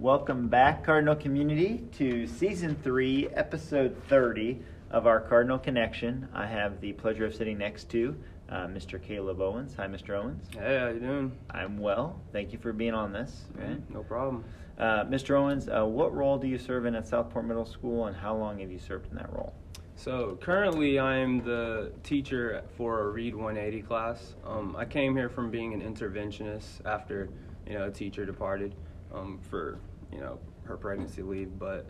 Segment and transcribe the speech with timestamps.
[0.00, 4.58] Welcome back, Cardinal community, to season three, episode 30
[4.90, 6.26] of our Cardinal Connection.
[6.32, 8.16] I have the pleasure of sitting next to
[8.48, 8.98] uh, Mr.
[8.98, 9.74] Kaleb Owens.
[9.76, 10.18] Hi, Mr.
[10.18, 10.42] Owens.
[10.54, 11.32] Hey, how you doing?
[11.50, 12.18] I'm well.
[12.32, 13.44] Thank you for being on this.
[13.54, 13.78] Right?
[13.90, 14.42] No problem.
[14.78, 15.38] Uh, Mr.
[15.38, 18.60] Owens, uh, what role do you serve in at Southport Middle School, and how long
[18.60, 19.52] have you served in that role?
[19.96, 24.34] So currently, I'm the teacher for a Read 180 class.
[24.46, 27.28] Um, I came here from being an interventionist after,
[27.66, 28.74] you know, a teacher departed
[29.12, 29.78] um, for,
[30.12, 31.58] you know, her pregnancy leave.
[31.58, 31.86] But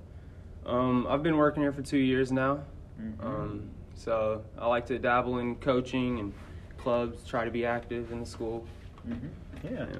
[0.66, 2.60] um, I've been working here for two years now.
[3.00, 3.24] Mhm.
[3.24, 6.32] Um, so I like to dabble in coaching and
[6.78, 8.66] clubs, try to be active in the school.
[9.08, 9.28] Mhm.
[9.64, 9.86] Yeah.
[9.90, 9.98] Yeah.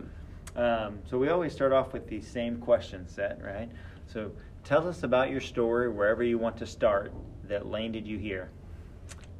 [0.56, 3.70] Um, so we always start off with the same question set, right?
[4.06, 4.32] So
[4.64, 7.12] tell us about your story, wherever you want to start,
[7.44, 8.50] that landed you here.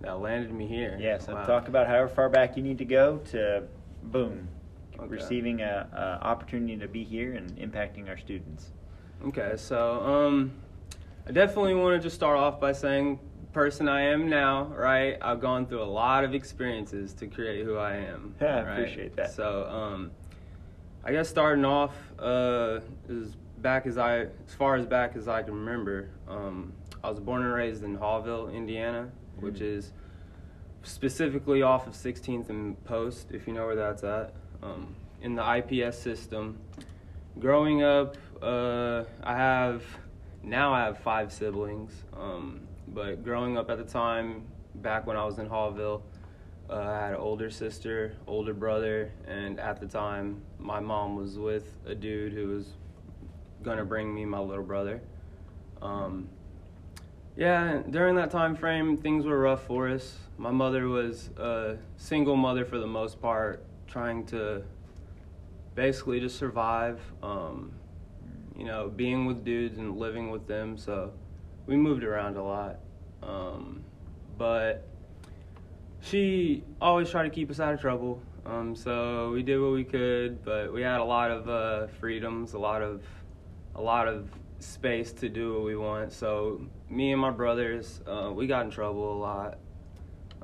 [0.01, 0.97] That landed me here.
[1.01, 1.45] Yeah, so Wow.
[1.45, 3.65] talk about however far back you need to go to,
[4.05, 4.49] boom,
[5.01, 5.15] Okay.
[5.15, 5.89] receiving a,
[6.23, 8.71] a opportunity to be here and impacting our students.
[9.27, 10.53] Okay, so um,
[11.27, 13.19] I definitely want to just start off by saying,
[13.53, 15.19] person I am now, right?
[15.21, 18.35] I've gone through a lot of experiences to create who I am.
[18.41, 18.79] Yeah, I right?
[18.79, 19.33] appreciate that.
[19.33, 20.11] So um,
[21.05, 25.43] I guess starting off uh, is back as I, as far as back as I
[25.43, 26.11] can remember.
[26.29, 29.63] Um, I was born and raised in Haughville, Indiana, which Mhm.
[29.79, 29.93] is
[30.83, 35.57] specifically off of 16th and Post, if you know where that's at, um, in the
[35.57, 36.59] IPS system.
[37.39, 39.83] Growing up, uh, I have
[40.43, 44.43] now I have five siblings, um, but growing up at the time,
[44.77, 46.03] back when I was in Haughville,
[46.69, 51.39] uh, I had an older sister, older brother, and at the time, my mom was
[51.39, 52.69] with a dude who was
[53.63, 55.03] gonna bring me my little brother.
[55.83, 56.29] Um,
[57.37, 60.19] yeah, during that time frame, things were rough for us.
[60.37, 64.63] My mother was a single mother for the most part, trying to
[65.81, 67.01] basically just survive.
[67.23, 67.73] Um,
[68.55, 70.77] you know, being with dudes and living with them.
[70.77, 71.11] So
[71.67, 72.81] we moved around a lot.
[73.23, 73.83] Um,
[74.37, 74.87] but
[76.03, 78.21] she always tried to keep us out of trouble.
[78.45, 82.53] Um, so we did what we could, but we had a lot of uh, freedoms,
[82.53, 83.03] a lot of
[83.75, 86.13] a lot of space to do what we want.
[86.13, 89.59] So me and my brothers, uh, we got in trouble a lot.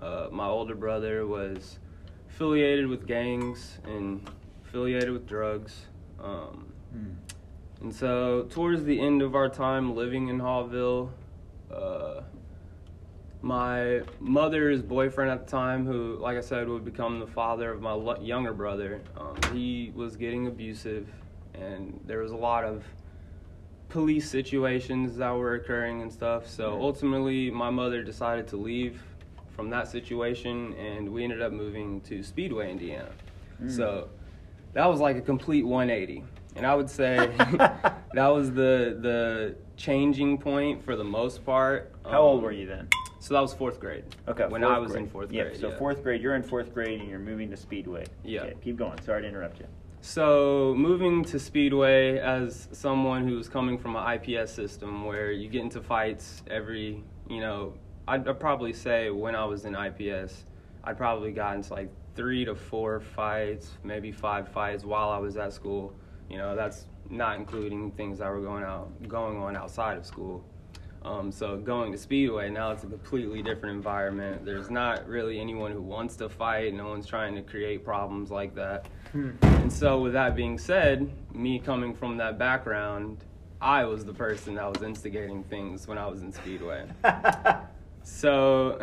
[0.01, 1.79] Uh, my older brother was
[2.31, 4.27] affiliated with gangs and
[4.77, 5.87] affiliated with drugs.
[6.23, 6.67] Um,
[7.81, 11.11] and so, towards the end of our time living in Haughville,
[11.73, 12.21] uh,
[13.41, 17.81] my mother's boyfriend at the time, who, like I said, would become the father of
[17.81, 21.09] my lo- younger brother, um, he was getting abusive,
[21.55, 22.85] and there was a lot of
[23.89, 26.47] police situations that were occurring and stuff.
[26.49, 26.81] So, Right.
[26.83, 29.03] ultimately, my mother decided to leave
[29.55, 33.09] from that situation, and we ended up moving to Speedway, Indiana.
[33.63, 33.71] Mm.
[33.71, 34.09] So,
[34.77, 36.23] that was like a complete 180
[36.57, 37.17] and i would say
[38.15, 42.67] that was the the changing point for the most part How old Um, were you
[42.67, 42.89] then?
[43.19, 45.13] so that was fourth grade Okay, when i was in grade.
[45.13, 48.05] fourth Yeah, grade so fourth grade, you're in fourth grade and you're moving to Speedway.
[48.25, 48.43] Yeah.
[48.43, 48.99] Okay, keep going.
[49.03, 49.67] Sorry to interrupt you.
[50.01, 55.63] so moving to speedway as someone who's coming from an ips system where you get
[55.63, 57.73] into fights every you know
[58.09, 60.45] i'd, I'd probably say when i was in ips
[60.85, 65.37] i'd probably got into like three to four fights maybe five fights while i was
[65.37, 65.95] at school
[66.29, 70.45] you know that's not including things that were going out going on outside of school
[71.05, 74.45] um, so going to Speedway now it's a completely different environment.
[74.45, 76.75] There's not really anyone who wants to fight.
[76.75, 78.87] No one's trying to create problems like that.
[79.13, 83.25] And so with that being said, me coming from that background,
[83.61, 86.87] I was the person that was instigating things when I was in Speedway.
[88.07, 88.79] So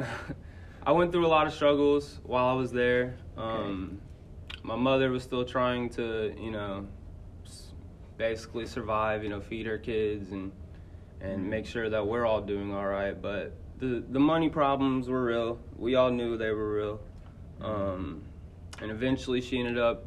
[0.86, 3.16] I went through a lot of struggles while I was there.
[3.38, 4.02] Um,
[4.64, 6.88] my mother was still trying to, you know,
[8.18, 10.52] basically survive, you know, feed her kids and
[11.22, 13.20] and make sure that we're all doing all right.
[13.20, 15.60] But the the money problems were real.
[15.78, 17.00] We all knew they were real.
[17.62, 18.24] Um,
[18.82, 20.06] and eventually, she ended up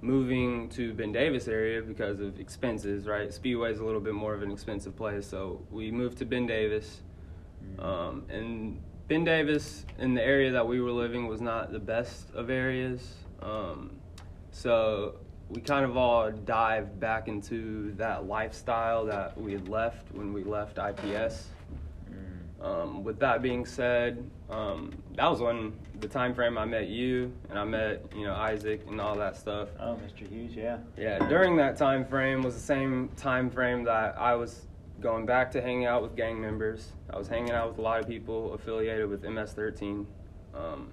[0.00, 3.06] moving to Ben Davis area because of expenses.
[3.06, 6.24] Right, Speedway is a little bit more of an expensive place, so we moved to
[6.24, 7.02] Ben Davis.
[7.78, 12.30] Um, and Ben Davis, in the area that we were living, was not the best
[12.34, 13.14] of areas.
[13.40, 13.90] Um,
[14.50, 15.14] so
[15.48, 20.44] we kind of all dived back into that lifestyle that we had left when we
[20.44, 21.46] left IPS.
[22.10, 22.62] Mm.
[22.62, 27.32] Um, with that being said, um, that was when the time frame I met you
[27.48, 29.70] and I met you know Isaac and all that stuff.
[29.80, 30.28] Oh, Mr.
[30.28, 30.78] Hughes, yeah.
[30.98, 34.66] Yeah, during that time frame was the same time frame that I was
[35.00, 36.92] going back to hanging out with gang members.
[37.10, 40.06] I was hanging out with a lot of people affiliated with MS-13,
[40.54, 40.90] um,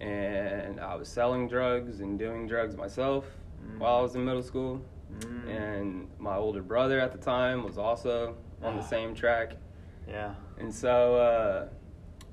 [0.00, 3.24] and I was selling drugs and doing drugs myself
[3.64, 3.78] Mm.
[3.78, 4.80] while I was in middle school.
[5.20, 5.48] Mm.
[5.48, 8.34] and my older brother at the time was also
[8.64, 8.86] on the Ah.
[8.86, 9.52] same track.
[10.08, 10.34] Yeah.
[10.58, 11.68] And so, uh,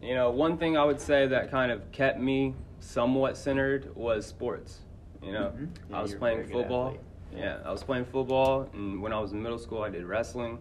[0.02, 4.26] you know, one thing I would say that kind of kept me somewhat centered was
[4.26, 4.80] sports.
[5.22, 5.70] You know, Mhm.
[5.92, 6.96] Yeah, I was playing football.
[7.32, 10.58] Yeah, I was playing football, and when I was in middle school, I did wrestling.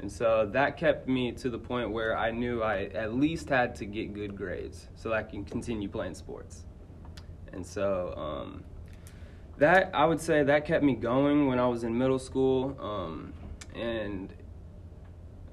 [0.00, 3.74] And so that kept me to the point where I knew I at least had
[3.76, 6.64] to get good grades so I can continue playing sports.
[7.52, 8.64] And so um,
[9.58, 12.76] that I would say that kept me going when I was in middle school.
[12.80, 13.34] Um,
[13.74, 14.32] and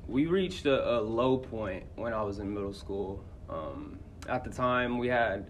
[0.07, 3.21] we reached a, a low point when I was in middle school.
[3.49, 3.99] Um,
[4.29, 5.49] at the time, we had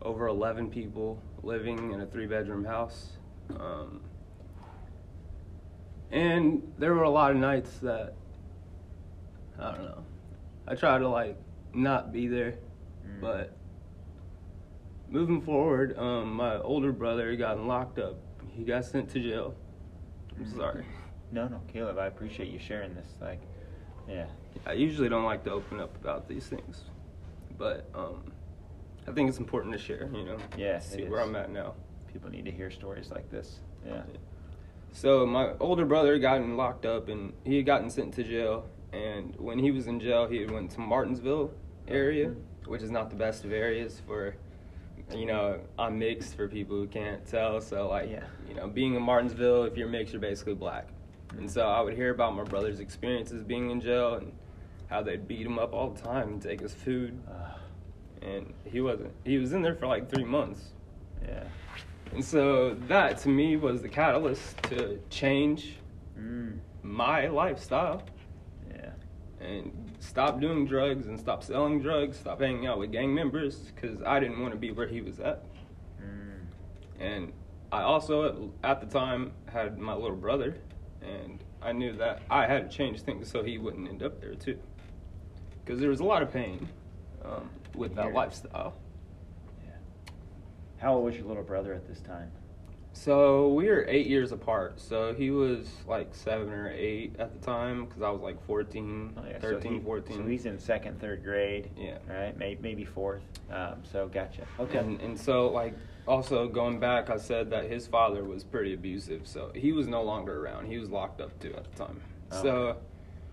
[0.00, 3.10] over 11 people living in a three bedroom house.
[3.58, 4.00] Um,
[6.10, 8.14] and there were a lot of nights that,
[9.60, 10.04] I don't know,
[10.66, 11.36] I tried to like
[11.74, 12.54] not be there,
[13.06, 13.20] Mm.
[13.20, 13.56] but
[15.08, 18.16] moving forward, um, my older brother got locked up.
[18.52, 19.54] He got sent to jail.
[20.38, 20.56] I'm Mm.
[20.56, 20.84] sorry.
[21.32, 21.98] No, no, Kaleb.
[21.98, 23.06] I appreciate you sharing this.
[23.20, 23.40] Like,
[24.08, 24.26] yeah.
[24.66, 26.84] I usually don't like to open up about these things,
[27.56, 28.32] but um,
[29.06, 30.10] I think it's important to share.
[30.12, 31.20] You know, Yeah, see where.
[31.20, 31.74] I'm at now.
[32.12, 33.60] People need to hear stories like this.
[33.86, 34.02] Yeah.
[34.92, 38.64] So my older brother got locked up, and he had gotten sent to jail.
[38.92, 41.52] And when he was in jail, he went to Martinsville
[41.88, 42.32] area,
[42.66, 44.34] which is not the best of areas for,
[45.14, 47.60] you know, I'm mixed for people who can't tell.
[47.60, 48.24] So like, Yeah.
[48.48, 50.88] you know, being in Martinsville, if you're mixed, you're basically black.
[51.38, 54.32] And so I would hear about my brother's experiences being in jail and
[54.88, 57.16] how they'd beat him up all the time and take his food.
[58.22, 59.12] And he wasn't.
[59.24, 60.70] He was in there for like three months.
[61.24, 61.44] yeah.
[62.12, 65.76] And so that to me was the catalyst to change
[66.18, 66.58] Mm.
[66.82, 68.02] my lifestyle.
[69.40, 74.02] And stop doing drugs and stop selling drugs, stop hanging out with gang members because
[74.02, 75.44] I didn't want to be where he was at.
[76.02, 76.40] Mm.
[77.00, 77.32] And
[77.72, 80.56] I also, at the time, had my little brother,
[81.00, 84.34] and I knew that I had to change things so he wouldn't end up there
[84.34, 84.58] too.
[85.64, 86.68] Because there was a lot of pain
[87.24, 88.74] um, with that lifestyle.
[89.64, 89.70] Yeah.
[90.78, 92.30] How old was your little brother at this time?
[92.92, 94.80] So we were eight years apart.
[94.80, 99.14] So he was like seven or eight at the time because I was like 14,
[99.16, 100.16] Oh, yeah, so 13, he- 14.
[100.16, 101.70] So he's in second, third grade.
[101.76, 101.98] Yeah.
[102.08, 102.36] Right.
[102.36, 103.22] Maybe maybe fourth.
[103.50, 104.42] Um, so gotcha.
[104.58, 104.78] Okay.
[104.78, 105.74] And, and so, like,
[106.06, 109.26] also going back, I said that his father was pretty abusive.
[109.26, 110.66] So he was no longer around.
[110.66, 112.00] He was locked up too at the time.
[112.32, 112.78] Oh, So okay.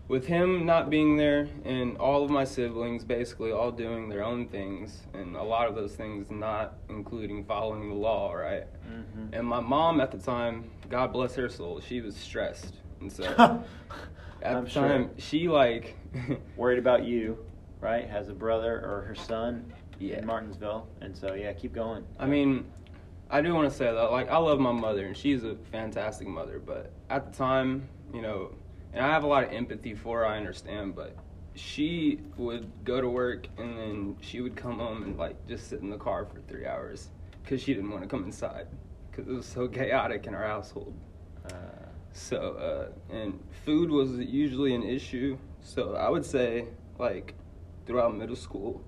[0.07, 4.47] With him not being there and all of my siblings basically all doing their own
[4.47, 8.65] things, and a lot of those things not including following the law, right?
[8.89, 9.29] Mhm.
[9.33, 12.75] And my mom at the time, God bless her soul, she was stressed.
[13.01, 13.23] And so
[14.41, 14.87] at I'm the sure.
[14.87, 15.97] time, she like.
[16.55, 17.37] Worried about you,
[17.81, 18.09] right?
[18.09, 20.19] Has a brother or her son Yeah.
[20.19, 22.05] in Martinsville, and so yeah, keep going.
[22.19, 22.65] I mean,
[23.29, 26.27] I do want to say that, like, I love my mother, and she's a fantastic
[26.27, 26.59] mother.
[26.65, 28.51] But at the time, you know,
[28.93, 30.25] and I have a lot of empathy for her.
[30.25, 31.15] I understand, but
[31.55, 35.81] she would go to work, and then she would come home and like just sit
[35.81, 37.09] in the car for three hours
[37.43, 38.67] because she didn't want to come inside
[39.09, 40.93] because it was so chaotic in our household.
[41.45, 41.55] Uh,
[42.13, 45.37] So, uh, and food was usually an issue.
[45.61, 46.65] So I would say,
[46.97, 47.35] like,
[47.85, 48.81] throughout middle school,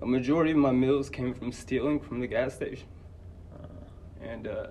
[0.00, 2.88] a majority of my meals came from stealing from the gas station.
[3.54, 4.66] uh, And, uh,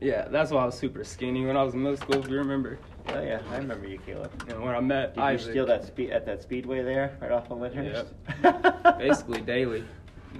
[0.00, 2.36] yeah, that's why I was super skinny when I was in middle school, if you
[2.36, 2.78] remember.
[3.08, 4.30] oh yeah, I remember you, Kaleb.
[4.50, 7.30] And when I met Did Isaac, you steal that speed at that speedway there, right
[7.30, 8.12] off of Lynhurst?
[8.98, 9.84] basically daily.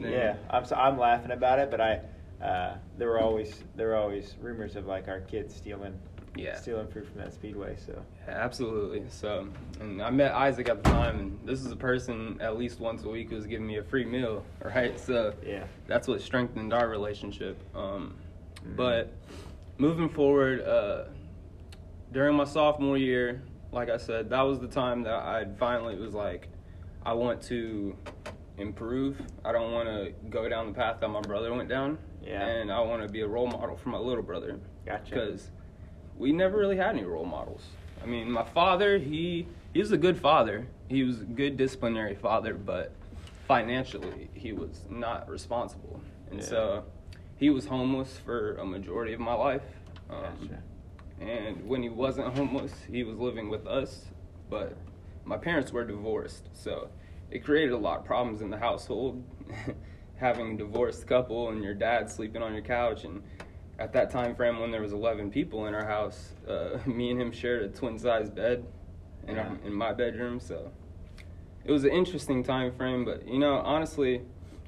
[0.01, 2.01] Then- Yeah, I'm so, I'm laughing about it, but I
[2.43, 5.95] uh, there were always there were always rumors of like our kids stealing
[6.37, 6.57] Yeah.
[6.57, 7.77] stealing fruit from that speedway.
[7.87, 9.05] So Yeah, absolutely.
[9.09, 9.47] So,
[9.81, 13.05] and I met Isaac at the time, and this is a person at least once
[13.05, 14.99] a week who was giving me a free meal, right?
[14.99, 17.57] So, yeah, that's what strengthened our relationship.
[17.75, 18.15] Um,
[18.67, 18.77] Mhm.
[18.77, 19.13] But
[19.79, 21.05] moving forward, uh,
[22.13, 23.43] during my sophomore year,
[23.73, 26.49] like I said, that was the time that I finally was like,
[27.05, 27.97] I want to
[28.57, 29.21] improve.
[29.45, 31.99] I don't want to go down the path that my brother went down.
[32.23, 32.47] Yeah.
[32.47, 34.59] And I want to be a role model for my little brother.
[34.87, 35.11] Gotcha.
[35.11, 35.51] Because
[36.17, 37.63] we never really had any role models.
[38.03, 40.67] I mean, my father, he he was a good father.
[40.89, 42.93] He was a good disciplinary father, but
[43.49, 46.01] financially, he was not responsible.
[46.31, 46.47] And Yeah.
[46.47, 46.85] so
[47.37, 49.63] he was homeless for a majority of my life.
[50.11, 50.63] Um, Gotcha.
[51.21, 54.07] And when he wasn't homeless, he was living with us.
[54.51, 54.77] But
[55.25, 56.89] my parents were divorced, so
[57.31, 59.25] it created a lot of problems in the household.
[60.17, 63.23] Having a divorced couple and your dad sleeping on your couch, and
[63.79, 67.21] at that time frame when there was 11 people in our house, uh, me and
[67.21, 68.65] him shared a twin-sized bed
[69.27, 70.39] in, our, in my bedroom.
[70.39, 70.71] So
[71.65, 73.05] it was an interesting time frame.
[73.05, 74.23] But you know, honestly,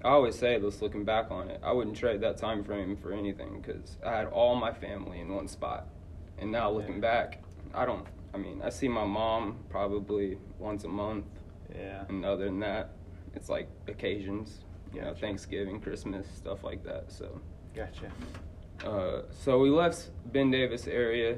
[0.06, 3.12] I always say this looking back on it, I wouldn't trade that time frame for
[3.12, 5.88] anything because I had all my family in one spot.
[6.38, 7.00] And now looking Yeah.
[7.00, 7.42] back,
[7.74, 11.24] I don't, I mean, I see my mom probably once a month.
[11.74, 12.04] Yeah.
[12.08, 12.90] And other than that,
[13.34, 14.60] it's like occasions,
[14.94, 17.10] you know, Thanksgiving, Christmas, stuff like that.
[17.10, 17.40] So,
[17.74, 18.08] Gotcha.
[18.88, 21.36] uh, so we left Ben Davis area.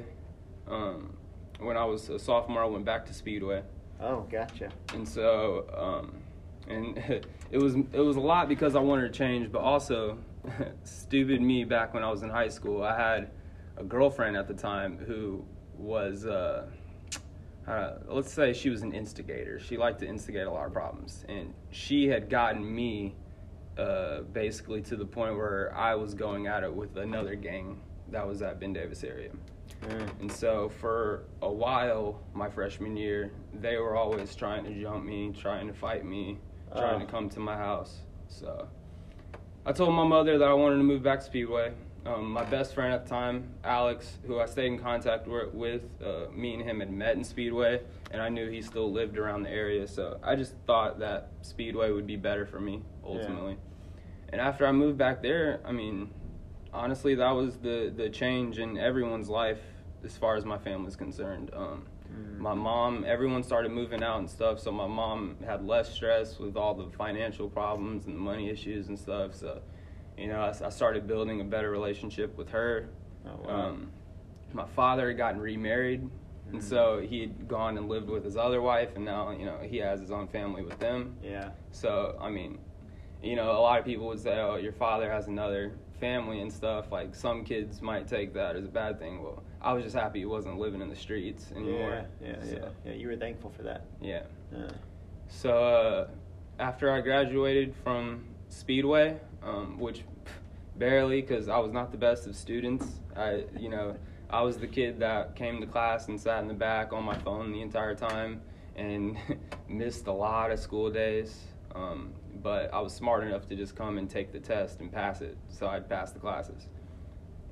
[0.67, 1.17] Um,
[1.59, 3.63] when I was a sophomore, I went back to Speedway.
[3.99, 4.69] Oh, gotcha.
[4.93, 6.21] and so um,
[6.69, 6.97] and
[7.51, 10.17] it was it was a lot because I wanted to change, but also
[10.83, 12.83] stupid me back when I was in high school.
[12.83, 13.31] I had
[13.77, 15.43] a girlfriend at the time who
[15.77, 16.67] was uh,
[17.67, 19.59] uh, let's say she was an instigator.
[19.59, 23.15] She liked to instigate a lot of problems, and she had gotten me
[23.77, 27.79] uh, basically to the point where I was going at it with another gang
[28.11, 29.29] that was at Ben Davis area.
[29.83, 30.19] Mm.
[30.19, 35.31] And so for a while, my freshman year, they were always trying to jump me,
[35.39, 36.39] trying to fight me,
[36.71, 37.05] trying Oh.
[37.05, 37.99] to come to my house.
[38.27, 38.67] So
[39.65, 41.73] I told my mother that I wanted to move back to Speedway.
[42.05, 46.31] Um, my best friend at the time, Alex, who I stayed in contact with, uh,
[46.31, 49.49] me and him had met in Speedway, and I knew he still lived around the
[49.49, 49.85] area.
[49.85, 53.57] So I just thought that Speedway would be better for me ultimately.
[54.31, 56.11] And after I moved back there, I mean,
[56.73, 59.59] honestly, that was the the change in everyone's life
[60.03, 61.49] as far as my family's concerned.
[61.53, 62.37] Um, Mm.
[62.39, 66.55] My mom, everyone started moving out and stuff, so my mom had less stress with
[66.55, 69.35] all the financial problems and the money issues and stuff.
[69.35, 69.61] So,
[70.17, 72.89] you know, I, I started building a better relationship with her.
[73.25, 73.67] Oh, wow.
[73.69, 73.91] Um,
[74.53, 76.53] my father had gotten remarried, Mhm.
[76.53, 79.59] and so he had gone and lived with his other wife, and now you know
[79.61, 81.15] he has his own family with them.
[81.21, 81.51] Yeah.
[81.71, 82.57] So I mean,
[83.21, 86.51] you know, a lot of people would say, "Oh, your father has another family and
[86.51, 89.21] stuff." Like some kids might take that as a bad thing.
[89.21, 92.05] Well, I was just happy he wasn't living in the streets anymore.
[92.21, 92.27] Yeah.
[92.29, 92.43] Yeah.
[92.43, 92.69] So, Yeah.
[92.85, 92.93] Yeah.
[92.93, 93.85] You were thankful for that.
[94.01, 94.21] yeah.
[94.55, 94.69] Uh,
[95.27, 96.07] So uh,
[96.59, 100.03] after I graduated from Speedway, um, which
[100.77, 102.85] barely, because I was not the best of students.
[103.15, 103.95] I, you know,
[104.29, 107.17] I was the kid that came to class and sat in the back on my
[107.17, 108.41] phone the entire time
[108.75, 109.17] and
[109.67, 111.37] missed a lot of school days.
[111.75, 115.21] Um, but I was smart enough to just come and take the test and pass
[115.21, 116.67] it, so I'd pass the classes.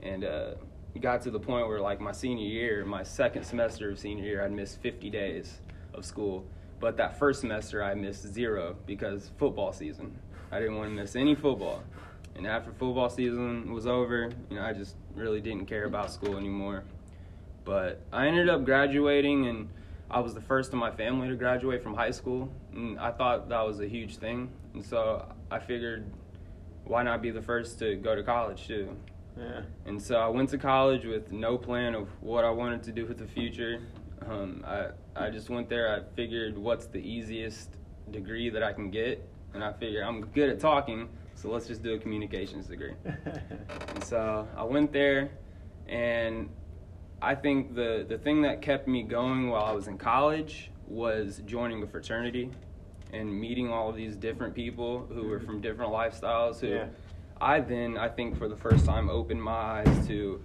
[0.01, 0.53] And uh,
[0.97, 4.25] it got to the point where, like my senior year, my second semester of senior
[4.25, 5.59] year, I'd missed 50 days
[5.93, 6.43] of school.
[6.79, 10.17] But that first semester, I missed zero because football season.
[10.51, 11.83] I didn't want to miss any football.
[12.35, 16.35] And after football season was over, you know, I just really didn't care about school
[16.35, 16.83] anymore.
[17.63, 19.69] But I ended up graduating, and
[20.09, 22.51] I was the first in my family to graduate from high school.
[22.73, 24.49] And I thought that was a huge thing.
[24.73, 26.05] And so I figured,
[26.85, 28.97] why not be the first to go to college too?
[29.37, 29.61] Yeah.
[29.85, 33.05] And so I went to college with no plan of what I wanted to do
[33.05, 33.81] with the future.
[34.27, 35.93] Um, I I just went there.
[35.95, 37.69] I figured what's the easiest
[38.11, 41.83] degree that I can get, and I figured I'm good at talking, so let's just
[41.83, 42.93] do a communications degree.
[43.93, 45.31] And so I went there,
[45.87, 46.49] and
[47.21, 51.41] I think the the thing that kept me going while I was in college was
[51.45, 52.49] joining a fraternity
[53.13, 56.85] and meeting all of these different people who were from different lifestyles who Yeah.
[57.39, 60.41] I then I think for the first time opened my eyes to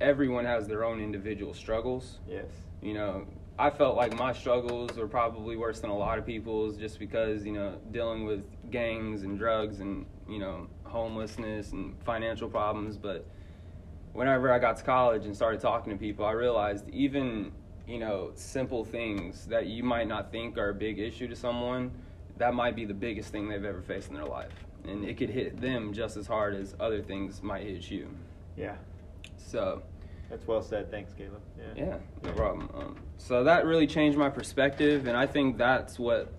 [0.00, 2.18] everyone has their own individual struggles.
[2.28, 2.46] yes.
[2.80, 3.26] You know,
[3.58, 7.44] I felt like my struggles were probably worse than a lot of people's just because,
[7.44, 13.24] you know, dealing with gangs and drugs and, you know, homelessness and financial problems, but
[14.12, 17.52] whenever I got to college and started talking to people, I realized even,
[17.86, 21.92] you know, simple things that you might not think are a big issue to someone,
[22.38, 24.52] that might be the biggest thing they've ever faced in their life.
[24.86, 28.08] And it could hit them just as hard as other things might hit you.
[28.56, 28.76] Yeah.
[29.36, 29.82] So,
[30.28, 30.90] That's well said.
[30.90, 31.40] Thanks, Kaleb.
[31.56, 31.84] Yeah.
[31.84, 32.68] yeah, no problem.
[32.74, 36.32] Um, so that really changed my perspective, and I think that's what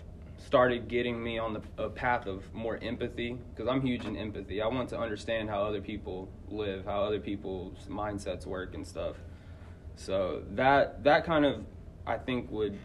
[0.46, 4.62] started getting me on the a path of more empathy because I'm huge in empathy.
[4.62, 9.16] I want to understand how other people live, how other people's mindsets work and stuff.
[9.96, 11.64] So that that kind of
[12.06, 12.78] I think would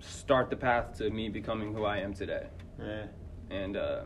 [0.00, 2.46] start the path to me becoming who I am today.
[2.78, 3.06] Yeah.
[3.50, 4.00] And uh,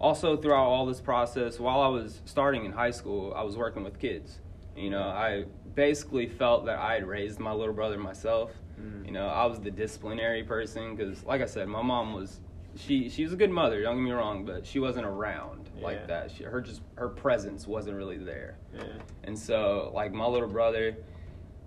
[0.00, 3.84] also throughout all this process, while I was starting in high school, I was working
[3.84, 4.38] with kids.
[4.76, 8.50] You know, I basically felt that I had raised my little brother myself.
[8.80, 9.04] Mm.
[9.06, 12.40] You know, I was the disciplinary person because, like I said, my mom was
[12.76, 13.82] she she was a good mother.
[13.82, 15.84] Don't get me wrong, but she wasn't around Yeah.
[15.84, 16.30] like that.
[16.30, 18.56] She, her just her presence wasn't really there.
[18.74, 18.84] Yeah.
[19.24, 20.96] And so, like my little brother,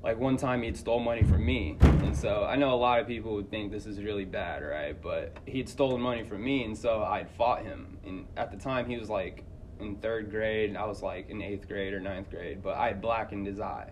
[0.03, 3.07] like one time he'd stole money from me, and so I know a lot of
[3.07, 5.01] people would think this is really bad, right?
[5.01, 7.97] But he'd stolen money from me, and so I'd fought him.
[8.05, 9.45] And at the time, he was like
[9.79, 12.87] in third grade, and I was like in eighth grade or ninth grade, but I
[12.87, 13.91] had blackened his eye,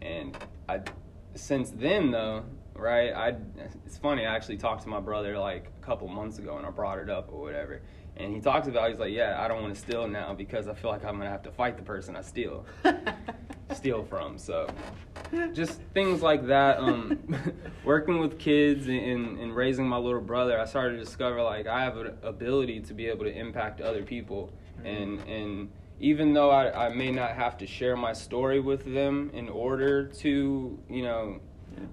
[0.00, 0.36] and
[0.68, 0.80] I
[1.34, 2.44] since then though.
[2.76, 3.36] Right, I.
[3.86, 4.26] It's funny.
[4.26, 7.08] I actually talked to my brother like a couple months ago, and I brought it
[7.08, 7.82] up or whatever.
[8.16, 10.74] And he talks about he's like, yeah, I don't want to steal now because I
[10.74, 12.66] feel like I'm gonna have to fight the person I steal
[13.72, 14.38] steal from.
[14.38, 14.68] So
[15.52, 16.78] just things like that.
[16.78, 17.18] Um,
[17.84, 21.82] working with kids and, and raising my little brother, I started to discover like I
[21.82, 24.52] have an ability to be able to impact other people,
[24.84, 29.30] and and even though I, I may not have to share my story with them
[29.32, 31.40] in order to you know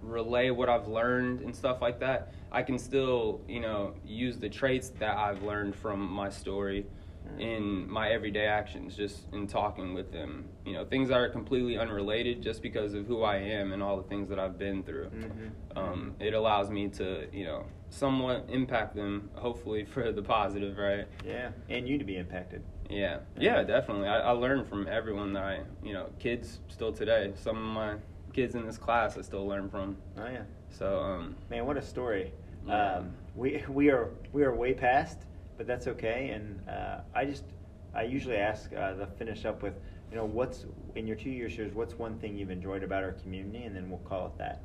[0.01, 4.49] relay what I've learned and stuff like that, I can still you know use the
[4.49, 6.85] traits that I've learned from my story
[7.39, 10.45] in my everyday actions, just in talking with them.
[10.65, 13.97] You know, things that are completely unrelated just because of who I am and all
[13.97, 15.09] the things that I've been through.
[15.09, 15.51] Mhm.
[15.77, 21.07] Um, it allows me to, you know, somewhat impact them, hopefully for the positive, right?
[21.25, 22.61] Yeah, and you to be impacted.
[22.89, 24.07] Yeah, yeah, definitely.
[24.07, 27.31] I, I learn from everyone that I, you know, kids still today.
[27.35, 27.95] Some of my
[28.33, 29.97] kids in this class I still learn from.
[30.17, 32.33] Oh yeah, So, um, man, what a story.
[32.67, 32.95] Yeah.
[32.97, 35.19] Um, we we are we are way past,
[35.61, 36.29] but that's okay.
[36.29, 37.43] And uh, I just
[37.93, 39.75] I usually ask uh, to finish up with
[40.09, 40.65] you know what's
[40.95, 41.69] in your two years here.
[41.71, 44.63] What's one thing you've enjoyed about our community, and then we'll call it that.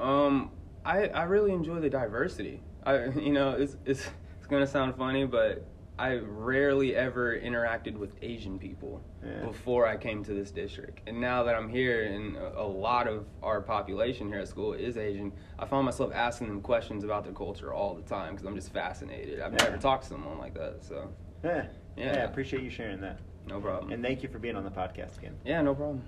[0.00, 0.52] Um,
[0.84, 2.62] I I really enjoy the diversity.
[2.86, 5.66] I you know it's it's it's gonna sound funny, but
[6.00, 9.44] I rarely ever interacted with Asian people Yeah.
[9.44, 13.26] before I came to this district, and now that I'm here, and a, lot of
[13.42, 17.34] our population here at school is Asian, I find myself asking them questions about their
[17.34, 19.42] culture all the time because I'm just fascinated.
[19.42, 19.64] I've Yeah.
[19.64, 21.10] never talked to someone like that, so
[21.44, 21.66] Yeah,
[21.98, 22.04] Yeah.
[22.14, 22.20] yeah.
[22.22, 23.92] I appreciate you sharing that, no problem.
[23.92, 25.36] and thank you for being on the podcast again.
[25.44, 26.00] yeah, no problem.